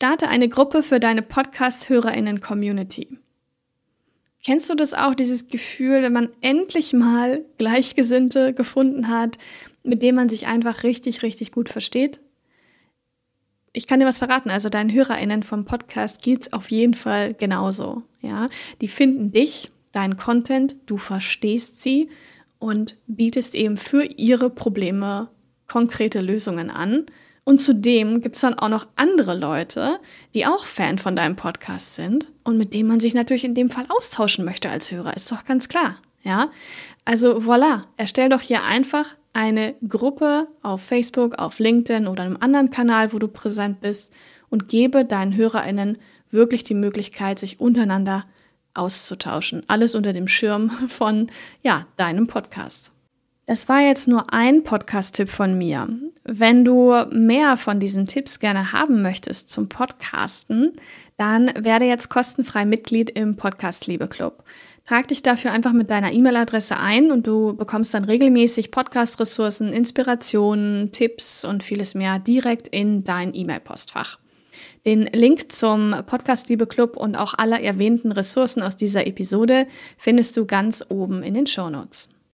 [0.00, 3.18] Starte eine Gruppe für deine Podcast-HörerInnen-Community.
[4.44, 9.38] Kennst du das auch, dieses Gefühl, wenn man endlich mal Gleichgesinnte gefunden hat,
[9.82, 12.20] mit denen man sich einfach richtig, richtig gut versteht?
[13.72, 18.04] Ich kann dir was verraten, also deinen HörerInnen vom Podcast geht's auf jeden Fall genauso.
[18.22, 22.08] Ja, die finden dich, deinen Content, du verstehst sie
[22.60, 25.28] und bietest eben für ihre Probleme
[25.66, 27.04] konkrete Lösungen an.
[27.48, 30.00] Und zudem gibt es dann auch noch andere Leute,
[30.34, 33.70] die auch Fan von deinem Podcast sind und mit denen man sich natürlich in dem
[33.70, 35.96] Fall austauschen möchte als Hörer, ist doch ganz klar.
[36.22, 36.50] Ja,
[37.06, 42.70] also voilà, erstell doch hier einfach eine Gruppe auf Facebook, auf LinkedIn oder einem anderen
[42.70, 44.12] Kanal, wo du präsent bist
[44.50, 45.96] und gebe deinen HörerInnen
[46.30, 48.26] wirklich die Möglichkeit, sich untereinander
[48.74, 49.62] auszutauschen.
[49.68, 51.28] Alles unter dem Schirm von,
[51.62, 52.92] ja, deinem Podcast.
[53.46, 55.88] Das war jetzt nur ein Podcast-Tipp von mir.
[56.30, 60.72] Wenn du mehr von diesen Tipps gerne haben möchtest zum Podcasten,
[61.16, 64.44] dann werde jetzt kostenfrei Mitglied im Podcast Liebe Club.
[64.84, 70.92] Trag dich dafür einfach mit deiner E-Mail-Adresse ein und du bekommst dann regelmäßig Podcast-Ressourcen, Inspirationen,
[70.92, 74.18] Tipps und vieles mehr direkt in dein E-Mail-Postfach.
[74.84, 80.36] Den Link zum Podcast Liebe Club und auch aller erwähnten Ressourcen aus dieser Episode findest
[80.36, 82.10] du ganz oben in den Show Notes.